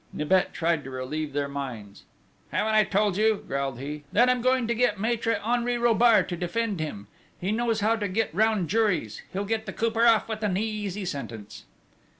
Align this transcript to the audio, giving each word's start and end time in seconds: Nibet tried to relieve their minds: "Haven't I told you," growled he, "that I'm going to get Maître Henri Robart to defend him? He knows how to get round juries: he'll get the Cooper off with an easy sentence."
Nibet 0.11 0.51
tried 0.51 0.83
to 0.83 0.89
relieve 0.89 1.31
their 1.31 1.47
minds: 1.47 2.05
"Haven't 2.49 2.73
I 2.73 2.83
told 2.83 3.17
you," 3.17 3.43
growled 3.47 3.79
he, 3.79 4.03
"that 4.11 4.31
I'm 4.31 4.41
going 4.41 4.65
to 4.67 4.73
get 4.73 4.97
Maître 4.97 5.39
Henri 5.41 5.75
Robart 5.77 6.27
to 6.29 6.35
defend 6.35 6.79
him? 6.79 7.05
He 7.39 7.51
knows 7.51 7.81
how 7.81 7.95
to 7.97 8.07
get 8.07 8.33
round 8.33 8.67
juries: 8.67 9.21
he'll 9.31 9.45
get 9.45 9.67
the 9.67 9.73
Cooper 9.73 10.07
off 10.07 10.27
with 10.27 10.41
an 10.41 10.57
easy 10.57 11.05
sentence." 11.05 11.65